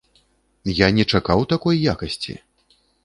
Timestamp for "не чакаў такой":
0.99-1.75